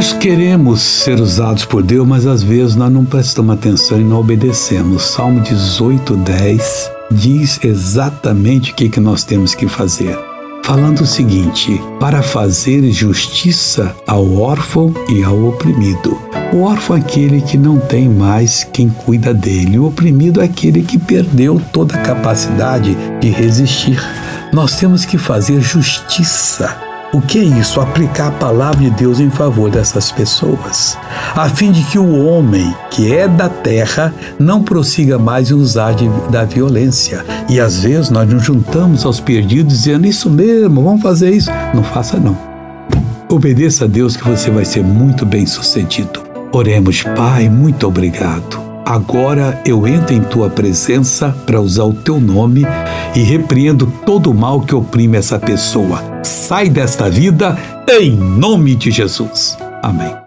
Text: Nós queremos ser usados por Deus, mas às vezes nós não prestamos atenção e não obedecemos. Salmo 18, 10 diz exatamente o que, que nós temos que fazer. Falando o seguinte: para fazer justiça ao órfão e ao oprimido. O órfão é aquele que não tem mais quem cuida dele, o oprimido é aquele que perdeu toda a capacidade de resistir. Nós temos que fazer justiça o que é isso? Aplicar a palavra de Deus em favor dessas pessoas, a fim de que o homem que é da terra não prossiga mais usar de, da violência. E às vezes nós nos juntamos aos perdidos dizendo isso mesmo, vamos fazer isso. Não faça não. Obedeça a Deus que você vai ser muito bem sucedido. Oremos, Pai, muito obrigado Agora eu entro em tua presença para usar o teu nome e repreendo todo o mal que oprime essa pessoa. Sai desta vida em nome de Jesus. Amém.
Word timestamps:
Nós 0.00 0.14
queremos 0.14 0.80
ser 0.80 1.20
usados 1.20 1.66
por 1.66 1.82
Deus, 1.82 2.08
mas 2.08 2.26
às 2.26 2.42
vezes 2.42 2.74
nós 2.74 2.90
não 2.90 3.04
prestamos 3.04 3.54
atenção 3.54 4.00
e 4.00 4.02
não 4.02 4.18
obedecemos. 4.18 5.02
Salmo 5.02 5.42
18, 5.42 6.16
10 6.16 6.90
diz 7.10 7.60
exatamente 7.62 8.72
o 8.72 8.74
que, 8.74 8.88
que 8.88 8.98
nós 8.98 9.24
temos 9.24 9.54
que 9.54 9.68
fazer. 9.68 10.18
Falando 10.64 11.02
o 11.02 11.06
seguinte: 11.06 11.78
para 12.00 12.22
fazer 12.22 12.90
justiça 12.90 13.94
ao 14.06 14.38
órfão 14.38 14.94
e 15.06 15.22
ao 15.22 15.38
oprimido. 15.44 16.18
O 16.50 16.62
órfão 16.62 16.96
é 16.96 17.00
aquele 17.00 17.42
que 17.42 17.58
não 17.58 17.78
tem 17.78 18.08
mais 18.08 18.64
quem 18.64 18.88
cuida 18.88 19.34
dele, 19.34 19.78
o 19.78 19.84
oprimido 19.84 20.40
é 20.40 20.44
aquele 20.44 20.80
que 20.80 20.96
perdeu 20.96 21.60
toda 21.74 21.96
a 21.96 22.00
capacidade 22.00 22.96
de 23.20 23.28
resistir. 23.28 24.02
Nós 24.50 24.76
temos 24.76 25.04
que 25.04 25.18
fazer 25.18 25.60
justiça 25.60 26.88
o 27.12 27.20
que 27.20 27.38
é 27.38 27.42
isso? 27.42 27.80
Aplicar 27.80 28.28
a 28.28 28.32
palavra 28.32 28.78
de 28.78 28.90
Deus 28.90 29.18
em 29.18 29.30
favor 29.30 29.70
dessas 29.70 30.12
pessoas, 30.12 30.96
a 31.34 31.48
fim 31.48 31.72
de 31.72 31.82
que 31.84 31.98
o 31.98 32.24
homem 32.24 32.74
que 32.90 33.12
é 33.12 33.26
da 33.26 33.48
terra 33.48 34.14
não 34.38 34.62
prossiga 34.62 35.18
mais 35.18 35.50
usar 35.50 35.92
de, 35.92 36.08
da 36.30 36.44
violência. 36.44 37.24
E 37.48 37.58
às 37.58 37.82
vezes 37.82 38.10
nós 38.10 38.28
nos 38.28 38.44
juntamos 38.44 39.04
aos 39.04 39.20
perdidos 39.20 39.72
dizendo 39.72 40.06
isso 40.06 40.30
mesmo, 40.30 40.82
vamos 40.82 41.02
fazer 41.02 41.30
isso. 41.30 41.50
Não 41.74 41.82
faça 41.82 42.18
não. 42.18 42.36
Obedeça 43.28 43.84
a 43.84 43.88
Deus 43.88 44.16
que 44.16 44.28
você 44.28 44.50
vai 44.50 44.64
ser 44.64 44.82
muito 44.82 45.24
bem 45.24 45.46
sucedido. 45.46 46.22
Oremos, 46.52 47.02
Pai, 47.02 47.48
muito 47.48 47.86
obrigado 47.86 48.70
Agora 48.90 49.62
eu 49.64 49.86
entro 49.86 50.16
em 50.16 50.20
tua 50.20 50.50
presença 50.50 51.28
para 51.46 51.60
usar 51.60 51.84
o 51.84 51.94
teu 51.94 52.18
nome 52.18 52.66
e 53.14 53.20
repreendo 53.20 53.86
todo 54.04 54.32
o 54.32 54.34
mal 54.34 54.60
que 54.62 54.74
oprime 54.74 55.16
essa 55.16 55.38
pessoa. 55.38 56.02
Sai 56.50 56.68
desta 56.68 57.08
vida 57.08 57.56
em 57.88 58.10
nome 58.10 58.74
de 58.74 58.90
Jesus. 58.90 59.56
Amém. 59.80 60.20